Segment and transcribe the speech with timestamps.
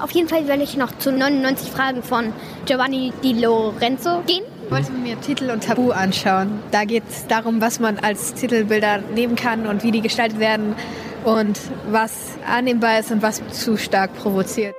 [0.00, 2.32] Auf jeden Fall will ich noch zu 99 Fragen von
[2.66, 4.44] Giovanni Di Lorenzo gehen.
[4.64, 6.60] Ich wollte mir Titel und Tabu anschauen.
[6.70, 10.76] Da geht es darum, was man als Titelbilder nehmen kann und wie die gestaltet werden
[11.24, 11.58] und
[11.90, 12.12] was
[12.46, 14.74] annehmbar ist und was zu stark provoziert.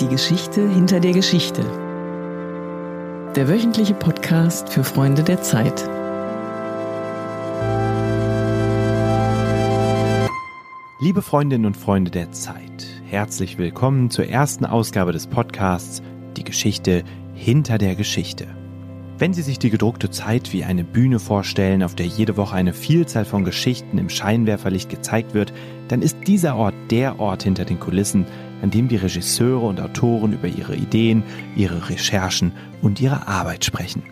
[0.00, 1.62] Die Geschichte hinter der Geschichte.
[3.36, 5.88] Der wöchentliche Podcast für Freunde der Zeit.
[11.04, 16.00] Liebe Freundinnen und Freunde der Zeit, herzlich willkommen zur ersten Ausgabe des Podcasts
[16.38, 17.04] Die Geschichte
[17.34, 18.46] hinter der Geschichte.
[19.18, 22.72] Wenn Sie sich die gedruckte Zeit wie eine Bühne vorstellen, auf der jede Woche eine
[22.72, 25.52] Vielzahl von Geschichten im Scheinwerferlicht gezeigt wird,
[25.88, 28.24] dann ist dieser Ort der Ort hinter den Kulissen,
[28.62, 31.22] an dem die Regisseure und Autoren über ihre Ideen,
[31.54, 34.04] ihre Recherchen und ihre Arbeit sprechen.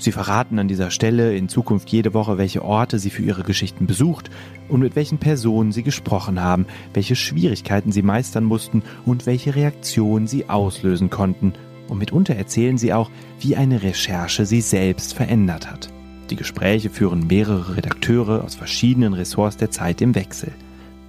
[0.00, 3.86] Sie verraten an dieser Stelle in Zukunft jede Woche, welche Orte Sie für Ihre Geschichten
[3.86, 4.30] besucht
[4.70, 6.64] und mit welchen Personen Sie gesprochen haben,
[6.94, 11.52] welche Schwierigkeiten Sie meistern mussten und welche Reaktionen Sie auslösen konnten.
[11.86, 15.90] Und mitunter erzählen Sie auch, wie eine Recherche Sie selbst verändert hat.
[16.30, 20.52] Die Gespräche führen mehrere Redakteure aus verschiedenen Ressorts der Zeit im Wechsel.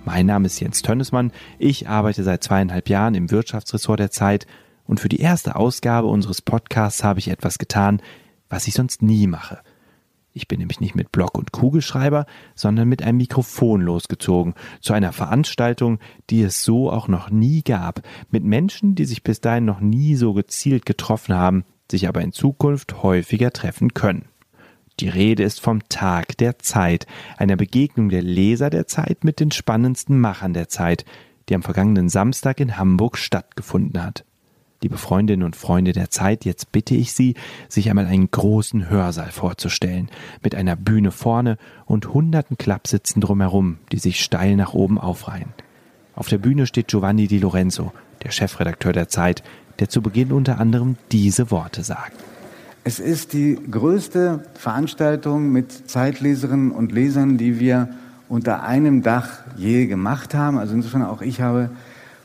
[0.03, 4.47] Mein Name ist Jens Tönnesmann, ich arbeite seit zweieinhalb Jahren im Wirtschaftsressort der Zeit
[4.85, 8.01] und für die erste Ausgabe unseres Podcasts habe ich etwas getan,
[8.51, 9.59] was ich sonst nie mache.
[10.33, 15.11] Ich bin nämlich nicht mit Block und Kugelschreiber, sondern mit einem Mikrofon losgezogen zu einer
[15.11, 15.99] Veranstaltung,
[16.29, 20.15] die es so auch noch nie gab, mit Menschen, die sich bis dahin noch nie
[20.15, 24.25] so gezielt getroffen haben, sich aber in Zukunft häufiger treffen können.
[25.01, 29.51] Die Rede ist vom Tag der Zeit, einer Begegnung der Leser der Zeit mit den
[29.51, 31.03] spannendsten Machern der Zeit,
[31.49, 34.23] die am vergangenen Samstag in Hamburg stattgefunden hat.
[34.83, 37.35] Liebe Freundinnen und Freunde der Zeit, jetzt bitte ich Sie,
[37.69, 40.09] sich einmal einen großen Hörsaal vorzustellen,
[40.41, 45.53] mit einer Bühne vorne und hunderten Klappsitzen drumherum, die sich steil nach oben aufreihen.
[46.15, 47.93] Auf der Bühne steht Giovanni Di Lorenzo,
[48.23, 49.43] der Chefredakteur der Zeit,
[49.77, 52.13] der zu Beginn unter anderem diese Worte sagt.
[52.83, 57.89] Es ist die größte Veranstaltung mit Zeitleserinnen und Lesern, die wir
[58.29, 60.57] unter einem Dach je gemacht haben.
[60.57, 61.69] Also insofern auch ich habe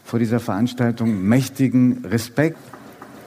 [0.07, 2.59] vor dieser Veranstaltung mächtigen Respekt.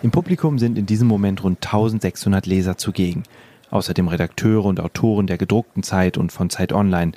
[0.01, 3.23] Im Publikum sind in diesem Moment rund 1600 Leser zugegen.
[3.69, 7.11] Außerdem Redakteure und Autoren der gedruckten Zeit und von Zeit Online.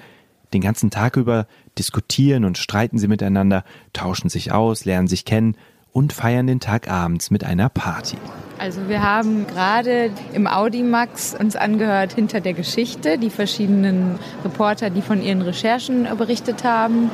[0.53, 1.47] Den ganzen Tag über
[1.79, 5.57] diskutieren und streiten sie miteinander, tauschen sich aus, lernen sich kennen
[5.93, 8.17] und feiern den Tag abends mit einer Party.
[8.59, 15.03] Also wir haben gerade im Audimax uns angehört hinter der Geschichte, die verschiedenen Reporter, die
[15.03, 17.11] von ihren Recherchen berichtet haben.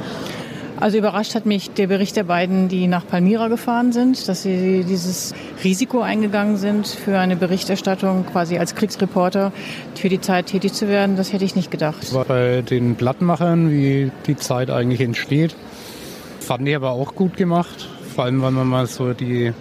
[0.80, 4.84] Also überrascht hat mich der Bericht der beiden, die nach Palmyra gefahren sind, dass sie
[4.84, 5.34] dieses
[5.64, 9.52] Risiko eingegangen sind, für eine Berichterstattung quasi als Kriegsreporter
[9.96, 11.16] für die Zeit tätig zu werden.
[11.16, 12.06] Das hätte ich nicht gedacht.
[12.28, 15.56] Bei den Blattmachern, wie die Zeit eigentlich entsteht,
[16.40, 17.88] fand ich aber auch gut gemacht.
[18.14, 19.52] Vor allem, wenn man mal so die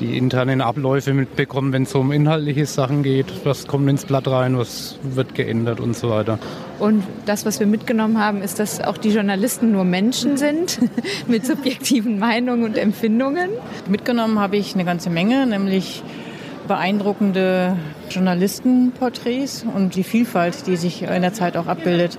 [0.00, 3.26] die internen Abläufe mitbekommen, wenn es um inhaltliche Sachen geht.
[3.44, 6.38] Was kommt ins Blatt rein, was wird geändert und so weiter.
[6.78, 10.78] Und das, was wir mitgenommen haben, ist, dass auch die Journalisten nur Menschen sind
[11.26, 13.50] mit subjektiven Meinungen und Empfindungen.
[13.88, 16.02] Mitgenommen habe ich eine ganze Menge, nämlich
[16.68, 17.76] beeindruckende
[18.10, 22.16] Journalistenporträts und die Vielfalt, die sich in der Zeit auch abbildet.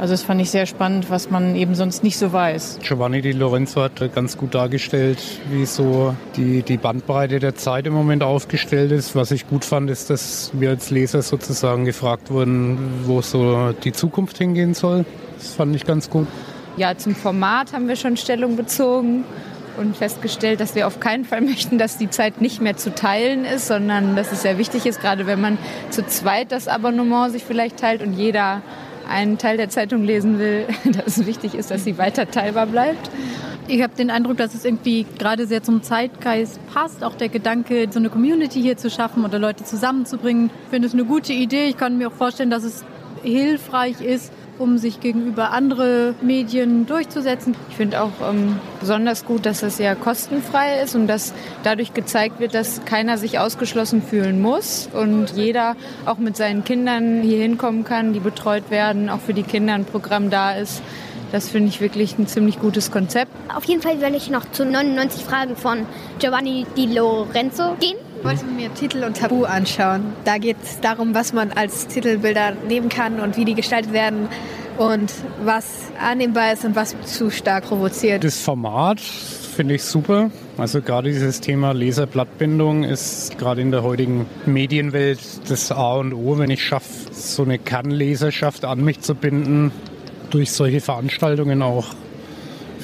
[0.00, 2.78] Also das fand ich sehr spannend, was man eben sonst nicht so weiß.
[2.80, 5.18] Giovanni Di Lorenzo hat ganz gut dargestellt,
[5.50, 9.14] wie so die, die Bandbreite der Zeit im Moment aufgestellt ist.
[9.14, 13.92] Was ich gut fand, ist, dass wir als Leser sozusagen gefragt wurden, wo so die
[13.92, 15.04] Zukunft hingehen soll.
[15.36, 16.26] Das fand ich ganz gut.
[16.78, 19.24] Ja, zum Format haben wir schon Stellung bezogen
[19.76, 23.44] und festgestellt, dass wir auf keinen Fall möchten, dass die Zeit nicht mehr zu teilen
[23.44, 25.58] ist, sondern dass es sehr wichtig ist, gerade wenn man
[25.90, 28.62] zu zweit das Abonnement sich vielleicht teilt und jeder
[29.10, 33.10] einen Teil der Zeitung lesen will, dass es wichtig ist, dass sie weiter teilbar bleibt.
[33.68, 37.88] Ich habe den Eindruck, dass es irgendwie gerade sehr zum Zeitgeist passt, auch der Gedanke,
[37.90, 40.50] so eine Community hier zu schaffen oder Leute zusammenzubringen.
[40.64, 41.68] Ich finde es eine gute Idee.
[41.68, 42.84] Ich kann mir auch vorstellen, dass es
[43.22, 47.56] hilfreich ist, um sich gegenüber andere Medien durchzusetzen.
[47.70, 51.32] Ich finde auch ähm, besonders gut, dass es ja kostenfrei ist und dass
[51.62, 55.76] dadurch gezeigt wird, dass keiner sich ausgeschlossen fühlen muss und jeder
[56.06, 59.84] auch mit seinen Kindern hier hinkommen kann, die betreut werden, auch für die Kinder ein
[59.84, 60.82] Programm da ist.
[61.32, 63.30] Das finde ich wirklich ein ziemlich gutes Konzept.
[63.54, 65.86] Auf jeden Fall will ich noch zu 99 Fragen von
[66.18, 68.09] Giovanni Di Lorenzo gehen.
[68.20, 70.12] Ich wollte mir Titel und Tabu anschauen.
[70.26, 74.28] Da geht es darum, was man als Titelbilder nehmen kann und wie die gestaltet werden
[74.76, 75.10] und
[75.42, 75.64] was
[75.98, 78.22] annehmbar ist und was zu stark provoziert.
[78.22, 80.30] Das Format finde ich super.
[80.58, 86.36] Also gerade dieses Thema Leserblattbindung ist gerade in der heutigen Medienwelt das A und O.
[86.36, 89.72] Wenn ich schaffe, so eine Kernleserschaft an mich zu binden,
[90.28, 91.86] durch solche Veranstaltungen auch,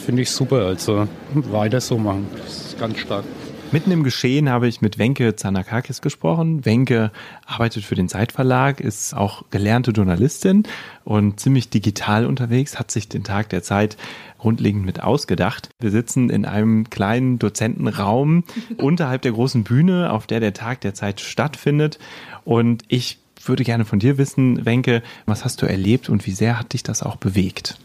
[0.02, 0.64] finde ich super.
[0.64, 2.26] Also weiter so machen.
[2.42, 3.24] Das ist ganz stark.
[3.72, 6.64] Mitten im Geschehen habe ich mit Wenke Zanakakis gesprochen.
[6.64, 7.10] Wenke
[7.44, 10.62] arbeitet für den Zeitverlag, ist auch gelernte Journalistin
[11.04, 13.96] und ziemlich digital unterwegs, hat sich den Tag der Zeit
[14.38, 15.70] grundlegend mit ausgedacht.
[15.80, 18.44] Wir sitzen in einem kleinen Dozentenraum
[18.78, 21.98] unterhalb der großen Bühne, auf der der Tag der Zeit stattfindet.
[22.44, 23.18] Und ich
[23.48, 26.82] würde gerne von dir wissen, Wenke, was hast du erlebt und wie sehr hat dich
[26.82, 27.78] das auch bewegt?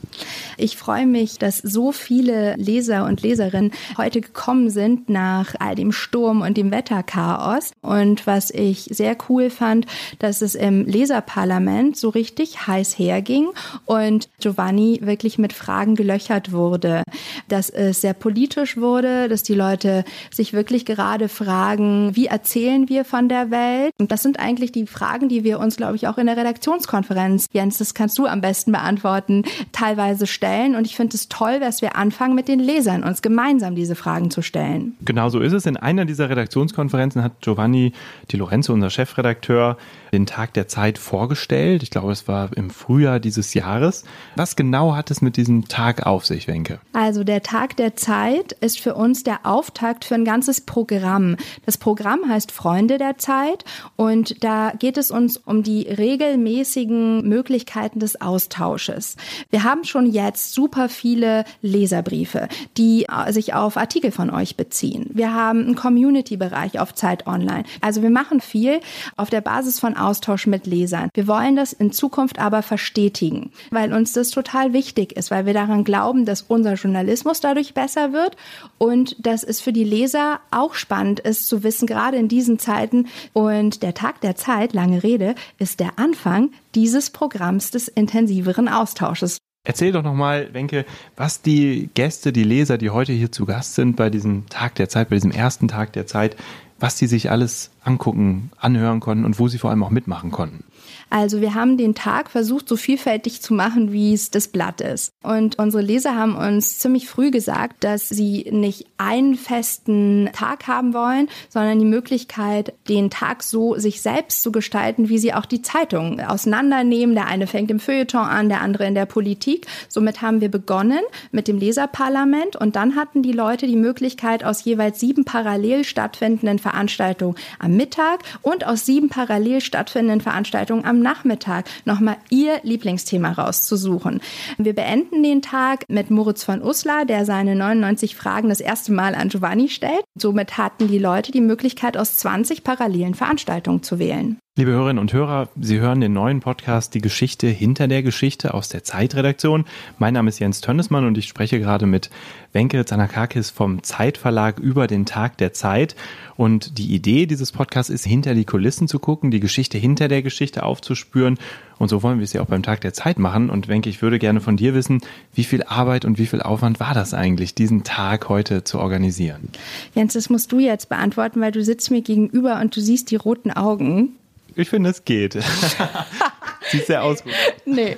[0.57, 5.91] Ich freue mich, dass so viele Leser und Leserinnen heute gekommen sind nach all dem
[5.91, 7.71] Sturm und dem Wetterchaos.
[7.81, 9.85] Und was ich sehr cool fand,
[10.19, 13.49] dass es im Leserparlament so richtig heiß herging
[13.85, 17.03] und Giovanni wirklich mit Fragen gelöchert wurde.
[17.47, 23.05] Dass es sehr politisch wurde, dass die Leute sich wirklich gerade fragen, wie erzählen wir
[23.05, 23.93] von der Welt?
[23.97, 27.47] Und das sind eigentlich die Fragen, die wir uns, glaube ich, auch in der Redaktionskonferenz,
[27.51, 30.75] Jens, das kannst du am besten beantworten, teilweise stellen.
[30.75, 34.31] Und ich finde es toll, dass wir anfangen, mit den Lesern uns gemeinsam diese Fragen
[34.31, 34.95] zu stellen.
[35.01, 35.65] Genau so ist es.
[35.65, 37.93] In einer dieser Redaktionskonferenzen hat Giovanni
[38.31, 39.77] Di Lorenzo, unser Chefredakteur,
[40.11, 41.83] den Tag der Zeit vorgestellt.
[41.83, 44.03] Ich glaube, es war im Frühjahr dieses Jahres.
[44.35, 46.79] Was genau hat es mit diesem Tag auf sich, Wenke?
[46.93, 51.37] Also der Tag der Zeit ist für uns der Auftakt für ein ganzes Programm.
[51.65, 53.63] Das Programm heißt Freunde der Zeit
[53.95, 59.15] und da geht es uns um die regelmäßigen Möglichkeiten des Austausches.
[59.49, 62.47] Wir haben schon jetzt super viele Leserbriefe,
[62.77, 65.09] die sich auf Artikel von euch beziehen.
[65.13, 67.63] Wir haben einen Community-Bereich auf Zeit Online.
[67.81, 68.79] Also wir machen viel
[69.17, 71.09] auf der Basis von Austausch mit Lesern.
[71.13, 75.53] Wir wollen das in Zukunft aber verstetigen, weil uns das total wichtig ist, weil wir
[75.53, 78.35] daran glauben, dass unser Journalismus dadurch besser wird
[78.77, 83.07] und dass es für die Leser auch spannend ist zu wissen, gerade in diesen Zeiten
[83.33, 85.20] und der Tag der Zeit, lange Rede,
[85.57, 89.37] ist der Anfang dieses Programms des intensiveren Austausches.
[89.63, 90.85] Erzähl doch nochmal, Wenke,
[91.15, 94.89] was die Gäste, die Leser, die heute hier zu Gast sind bei diesem Tag der
[94.89, 96.35] Zeit, bei diesem ersten Tag der Zeit,
[96.79, 100.63] was sie sich alles angucken, anhören konnten und wo sie vor allem auch mitmachen konnten.
[101.09, 105.11] Also wir haben den Tag versucht, so vielfältig zu machen, wie es das Blatt ist.
[105.23, 110.93] Und unsere Leser haben uns ziemlich früh gesagt, dass sie nicht einen festen Tag haben
[110.93, 115.61] wollen, sondern die Möglichkeit, den Tag so sich selbst zu gestalten, wie sie auch die
[115.61, 117.15] Zeitung auseinandernehmen.
[117.15, 119.67] Der eine fängt im Feuilleton an, der andere in der Politik.
[119.89, 121.01] Somit haben wir begonnen
[121.31, 126.59] mit dem Leserparlament und dann hatten die Leute die Möglichkeit, aus jeweils sieben parallel stattfindenden
[126.59, 127.35] Veranstaltungen
[127.71, 134.21] am Mittag und aus sieben parallel stattfindenden Veranstaltungen am Nachmittag nochmal ihr Lieblingsthema rauszusuchen.
[134.57, 139.15] Wir beenden den Tag mit Moritz von Uslar, der seine 99 Fragen das erste Mal
[139.15, 140.03] an Giovanni stellt.
[140.15, 144.40] Somit hatten die Leute die Möglichkeit, aus 20 parallelen Veranstaltungen zu wählen.
[144.57, 148.67] Liebe Hörerinnen und Hörer, Sie hören den neuen Podcast Die Geschichte hinter der Geschichte aus
[148.67, 149.63] der Zeitredaktion.
[149.97, 152.09] Mein Name ist Jens Tönnesmann und ich spreche gerade mit
[152.51, 155.95] Wenke Zanakakis vom Zeitverlag über den Tag der Zeit.
[156.35, 160.21] Und die Idee dieses Podcasts ist, hinter die Kulissen zu gucken, die Geschichte hinter der
[160.21, 161.39] Geschichte aufzuspüren.
[161.79, 163.49] Und so wollen wir es ja auch beim Tag der Zeit machen.
[163.49, 164.99] Und Wenke, ich würde gerne von dir wissen,
[165.33, 169.47] wie viel Arbeit und wie viel Aufwand war das eigentlich, diesen Tag heute zu organisieren?
[169.95, 173.15] Jens, das musst du jetzt beantworten, weil du sitzt mir gegenüber und du siehst die
[173.15, 174.17] roten Augen.
[174.55, 175.35] Ich finde, es geht.
[176.79, 177.23] Sehr aus.
[177.65, 177.95] Nee,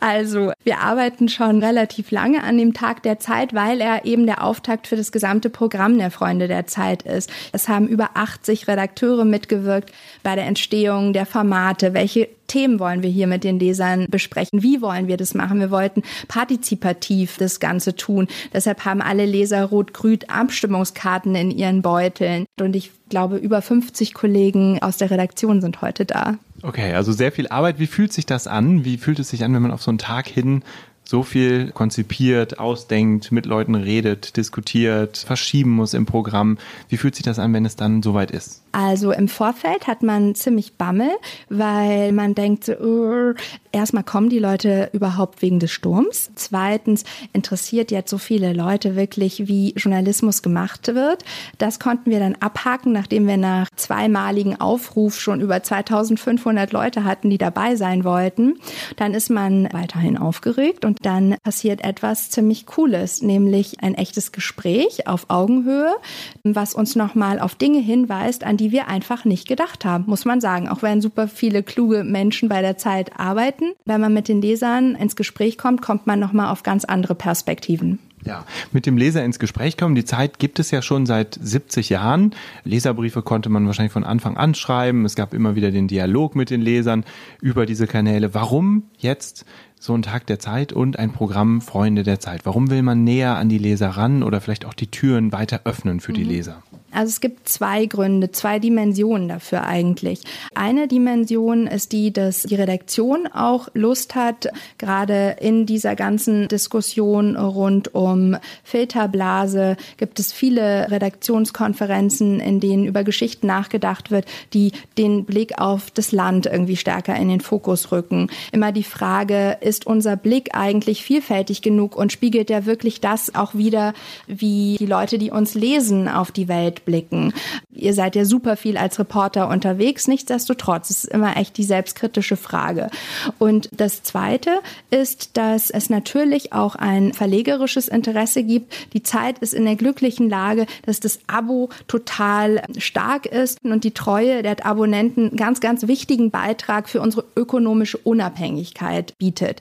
[0.00, 4.44] also wir arbeiten schon relativ lange an dem Tag der Zeit, weil er eben der
[4.44, 7.30] Auftakt für das gesamte Programm der Freunde der Zeit ist.
[7.52, 13.10] Es haben über 80 Redakteure mitgewirkt bei der Entstehung der Formate, welche Themen wollen wir
[13.10, 14.62] hier mit den Lesern besprechen?
[14.62, 15.60] Wie wollen wir das machen?
[15.60, 18.28] Wir wollten partizipativ das Ganze tun.
[18.52, 22.46] Deshalb haben alle Leser rot-grün Abstimmungskarten in ihren Beuteln.
[22.60, 26.38] Und ich glaube, über 50 Kollegen aus der Redaktion sind heute da.
[26.64, 27.78] Okay, also sehr viel Arbeit.
[27.78, 28.86] Wie fühlt sich das an?
[28.86, 30.62] Wie fühlt es sich an, wenn man auf so einen Tag hin
[31.04, 36.58] so viel konzipiert, ausdenkt, mit Leuten redet, diskutiert, verschieben muss im Programm.
[36.88, 38.62] Wie fühlt sich das an, wenn es dann soweit ist?
[38.72, 41.10] Also im Vorfeld hat man ziemlich Bammel,
[41.48, 43.32] weil man denkt, uh,
[43.70, 46.32] erstmal kommen die Leute überhaupt wegen des Sturms.
[46.34, 51.24] Zweitens interessiert jetzt so viele Leute wirklich, wie Journalismus gemacht wird.
[51.58, 57.30] Das konnten wir dann abhaken, nachdem wir nach zweimaligen Aufruf schon über 2500 Leute hatten,
[57.30, 58.54] die dabei sein wollten.
[58.96, 65.06] Dann ist man weiterhin aufgeregt und dann passiert etwas ziemlich Cooles, nämlich ein echtes Gespräch
[65.06, 65.94] auf Augenhöhe,
[66.42, 70.24] was uns nochmal auf Dinge hinweist, an die die wir einfach nicht gedacht haben, muss
[70.24, 70.70] man sagen.
[70.70, 74.94] Auch wenn super viele kluge Menschen bei der Zeit arbeiten, wenn man mit den Lesern
[74.94, 77.98] ins Gespräch kommt, kommt man nochmal auf ganz andere Perspektiven.
[78.24, 79.94] Ja, mit dem Leser ins Gespräch kommen.
[79.94, 82.34] Die Zeit gibt es ja schon seit 70 Jahren.
[82.64, 85.04] Leserbriefe konnte man wahrscheinlich von Anfang an schreiben.
[85.04, 87.04] Es gab immer wieder den Dialog mit den Lesern
[87.42, 88.32] über diese Kanäle.
[88.32, 89.44] Warum jetzt
[89.84, 92.46] so ein Tag der Zeit und ein Programm Freunde der Zeit?
[92.46, 96.00] Warum will man näher an die Leser ran oder vielleicht auch die Türen weiter öffnen
[96.00, 96.62] für die Leser?
[96.94, 100.20] Also es gibt zwei Gründe, zwei Dimensionen dafür eigentlich.
[100.54, 104.48] Eine Dimension ist die, dass die Redaktion auch Lust hat,
[104.78, 113.04] gerade in dieser ganzen Diskussion rund um Filterblase gibt es viele Redaktionskonferenzen, in denen über
[113.04, 118.28] Geschichten nachgedacht wird, die den Blick auf das Land irgendwie stärker in den Fokus rücken.
[118.52, 123.54] Immer die Frage, ist unser Blick eigentlich vielfältig genug und spiegelt der wirklich das auch
[123.54, 123.94] wieder,
[124.26, 127.32] wie die Leute, die uns lesen, auf die Welt blicken.
[127.72, 132.90] Ihr seid ja super viel als Reporter unterwegs, nichtsdestotrotz ist immer echt die selbstkritische Frage.
[133.38, 134.60] Und das Zweite
[134.90, 138.74] ist, dass es natürlich auch ein verlegerisches Interesse gibt.
[138.92, 143.92] Die Zeit ist in der glücklichen Lage, dass das Abo total stark ist und die
[143.92, 149.60] Treue der Abonnenten ganz, ganz wichtigen Beitrag für unsere ökonomische Unabhängigkeit bietet.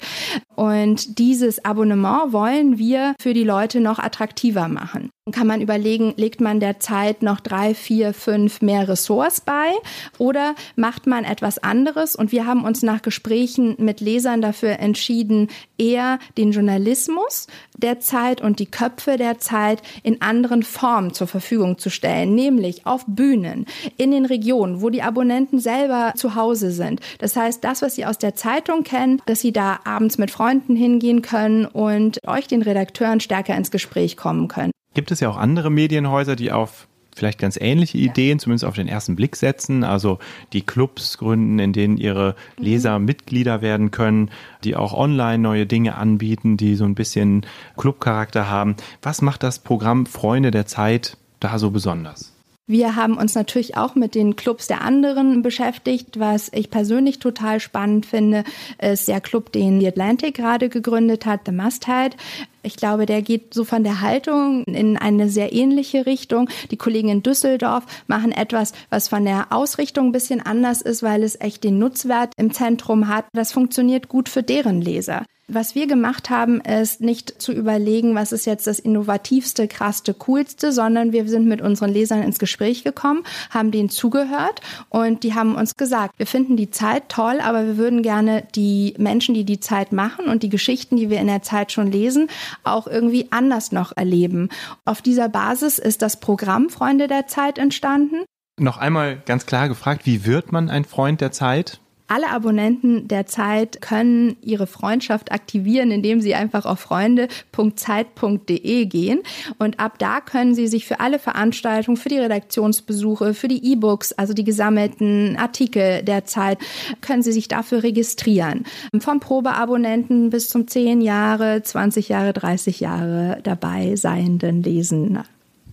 [0.56, 5.10] Und dieses Abonnement wollen wir für die Leute noch attraktiver machen.
[5.32, 9.74] Kann man überlegen, legt man der Zeit noch drei, vier, fünf mehr Ressorts bei
[10.18, 12.16] oder macht man etwas anderes?
[12.16, 18.42] Und wir haben uns nach Gesprächen mit Lesern dafür entschieden, eher den Journalismus der Zeit
[18.42, 23.66] und die Köpfe der Zeit in anderen Formen zur Verfügung zu stellen, nämlich auf Bühnen,
[23.98, 27.02] in den Regionen, wo die Abonnenten selber zu Hause sind.
[27.20, 30.76] Das heißt, das, was sie aus der Zeitung kennen, dass sie da abends mit Freunden
[30.76, 34.72] hingehen können und euch den Redakteuren stärker ins Gespräch kommen können.
[34.94, 38.88] Gibt es ja auch andere Medienhäuser, die auf vielleicht ganz ähnliche Ideen, zumindest auf den
[38.88, 40.20] ersten Blick setzen, also
[40.54, 44.30] die Clubs gründen, in denen ihre Leser Mitglieder werden können,
[44.64, 47.46] die auch online neue Dinge anbieten, die so ein bisschen
[47.78, 48.76] Clubcharakter haben.
[49.02, 52.33] Was macht das Programm Freunde der Zeit da so besonders?
[52.66, 56.18] Wir haben uns natürlich auch mit den Clubs der anderen beschäftigt.
[56.18, 58.46] Was ich persönlich total spannend finde,
[58.82, 62.16] ist der Club, den die Atlantic gerade gegründet hat, The Masthead.
[62.62, 66.50] Ich glaube, der geht so von der Haltung in eine sehr ähnliche Richtung.
[66.72, 71.24] Die Kollegen in Düsseldorf machen etwas, was von der Ausrichtung ein bisschen anders ist, weil
[71.24, 73.26] es echt den Nutzwert im Zentrum hat.
[73.34, 75.26] Das funktioniert gut für deren Leser.
[75.54, 80.72] Was wir gemacht haben, ist nicht zu überlegen, was ist jetzt das innovativste, krasste, coolste,
[80.72, 85.54] sondern wir sind mit unseren Lesern ins Gespräch gekommen, haben denen zugehört und die haben
[85.54, 89.60] uns gesagt, wir finden die Zeit toll, aber wir würden gerne die Menschen, die die
[89.60, 92.30] Zeit machen und die Geschichten, die wir in der Zeit schon lesen,
[92.64, 94.50] auch irgendwie anders noch erleben.
[94.86, 98.24] Auf dieser Basis ist das Programm Freunde der Zeit entstanden.
[98.60, 101.80] Noch einmal ganz klar gefragt, wie wird man ein Freund der Zeit?
[102.08, 109.22] Alle Abonnenten der Zeit können ihre Freundschaft aktivieren, indem sie einfach auf freunde.zeit.de gehen.
[109.58, 114.14] Und ab da können sie sich für alle Veranstaltungen, für die Redaktionsbesuche, für die E-Books,
[114.14, 116.60] also die gesammelten Artikel der Zeit,
[117.02, 118.66] können sie sich dafür registrieren.
[119.00, 125.20] Vom Probeabonnenten bis zum 10 Jahre, 20 Jahre, 30 Jahre dabei seienden lesen.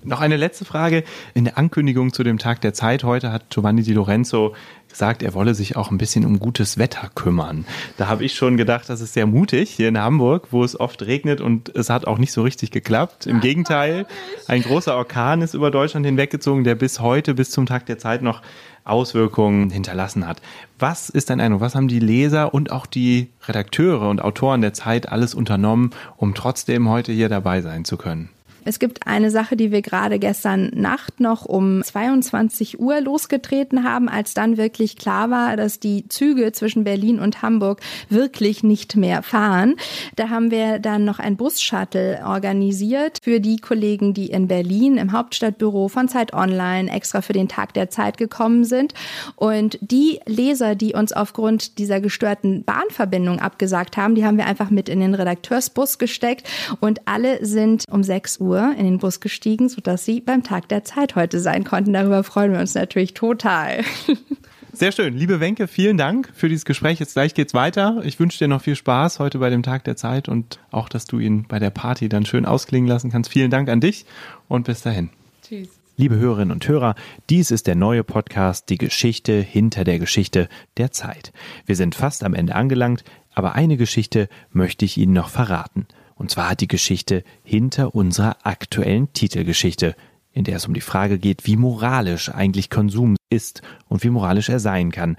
[0.03, 1.05] Noch eine letzte Frage.
[1.35, 4.55] In der Ankündigung zu dem Tag der Zeit heute hat Giovanni Di Lorenzo
[4.91, 7.65] gesagt, er wolle sich auch ein bisschen um gutes Wetter kümmern.
[7.97, 11.03] Da habe ich schon gedacht, das ist sehr mutig hier in Hamburg, wo es oft
[11.03, 13.27] regnet und es hat auch nicht so richtig geklappt.
[13.27, 14.07] Im Gegenteil,
[14.47, 18.23] ein großer Orkan ist über Deutschland hinweggezogen, der bis heute, bis zum Tag der Zeit
[18.23, 18.43] noch
[18.85, 20.41] Auswirkungen hinterlassen hat.
[20.79, 21.61] Was ist dein Eindruck?
[21.61, 26.35] Was haben die Leser und auch die Redakteure und Autoren der Zeit alles unternommen, um
[26.35, 28.31] trotzdem heute hier dabei sein zu können?
[28.65, 34.09] Es gibt eine Sache, die wir gerade gestern Nacht noch um 22 Uhr losgetreten haben,
[34.09, 39.23] als dann wirklich klar war, dass die Züge zwischen Berlin und Hamburg wirklich nicht mehr
[39.23, 39.77] fahren.
[40.17, 45.13] Da haben wir dann noch ein Bus-Shuttle organisiert für die Kollegen, die in Berlin im
[45.13, 48.93] Hauptstadtbüro von Zeit Online extra für den Tag der Zeit gekommen sind.
[49.37, 54.71] Und die Leser, die uns aufgrund dieser gestörten Bahnverbindung abgesagt haben, die haben wir einfach
[54.71, 56.47] mit in den Redakteursbus gesteckt
[56.81, 60.69] und alle sind um 6 Uhr Uhr in den Bus gestiegen, sodass sie beim Tag
[60.69, 61.93] der Zeit heute sein konnten.
[61.93, 63.85] Darüber freuen wir uns natürlich total.
[64.73, 65.17] Sehr schön.
[65.17, 67.01] Liebe Wenke, vielen Dank für dieses Gespräch.
[67.01, 68.03] Jetzt gleich geht's weiter.
[68.05, 71.07] Ich wünsche dir noch viel Spaß heute bei dem Tag der Zeit und auch, dass
[71.07, 73.31] du ihn bei der Party dann schön ausklingen lassen kannst.
[73.31, 74.05] Vielen Dank an dich
[74.49, 75.11] und bis dahin.
[75.43, 75.69] Tschüss.
[75.97, 76.95] Liebe Hörerinnen und Hörer,
[77.29, 81.33] dies ist der neue Podcast Die Geschichte hinter der Geschichte der Zeit.
[81.67, 83.05] Wir sind fast am Ende angelangt,
[83.35, 85.87] aber eine Geschichte möchte ich Ihnen noch verraten.
[86.21, 89.97] Und zwar die Geschichte hinter unserer aktuellen Titelgeschichte,
[90.33, 94.51] in der es um die Frage geht, wie moralisch eigentlich Konsum ist und wie moralisch
[94.51, 95.17] er sein kann.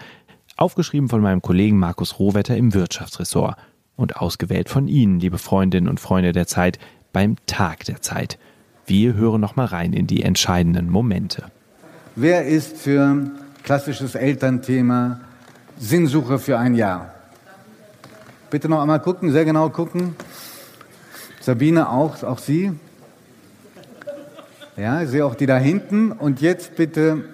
[0.58, 3.58] Aufgeschrieben von meinem Kollegen Markus Rohwetter im Wirtschaftsressort
[3.96, 6.77] und ausgewählt von Ihnen, liebe Freundinnen und Freunde der Zeit,
[7.13, 8.38] beim Tag der Zeit.
[8.86, 11.46] Wir hören noch mal rein in die entscheidenden Momente.
[12.15, 13.31] Wer ist für
[13.63, 15.20] klassisches Elternthema
[15.79, 17.12] Sinnsuche für ein Jahr?
[18.51, 20.15] Bitte noch einmal gucken, sehr genau gucken.
[21.41, 22.71] Sabine auch, auch Sie?
[24.77, 26.12] Ja, ich sehe auch die da hinten.
[26.12, 27.25] Und jetzt bitte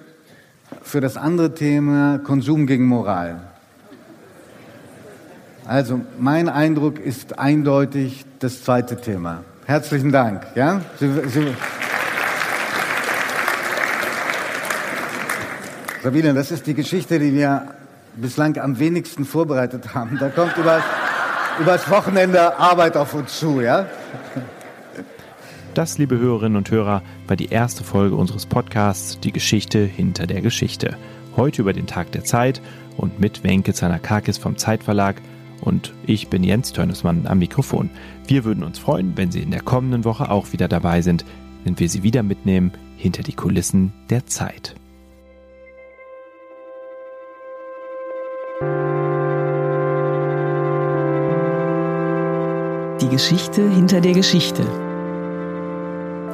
[0.82, 3.42] für das andere Thema Konsum gegen Moral.
[5.66, 9.44] Also mein Eindruck ist eindeutig das zweite Thema.
[9.66, 10.48] Herzlichen Dank.
[10.56, 10.80] Ja?
[10.98, 11.54] Sie, Sie,
[16.02, 17.74] Sabine, das ist die Geschichte, die wir
[18.16, 20.18] bislang am wenigsten vorbereitet haben.
[20.18, 20.84] Da kommt übers,
[21.60, 23.88] übers Wochenende Arbeit auf uns zu, ja?
[25.74, 30.42] Das, liebe Hörerinnen und Hörer, war die erste Folge unseres Podcasts Die Geschichte hinter der
[30.42, 30.98] Geschichte.
[31.36, 32.62] Heute über den Tag der Zeit
[32.98, 35.22] und mit Wenke Zanakakis vom Zeitverlag
[35.62, 37.90] und ich bin Jens Törnesmann am Mikrofon.
[38.28, 41.26] Wir würden uns freuen, wenn Sie in der kommenden Woche auch wieder dabei sind,
[41.64, 44.76] wenn wir Sie wieder mitnehmen hinter die Kulissen der Zeit.
[53.02, 54.64] Die Geschichte hinter der Geschichte.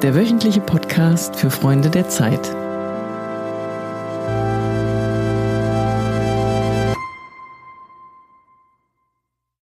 [0.02, 2.56] Der wöchentliche Podcast für Freunde der Zeit.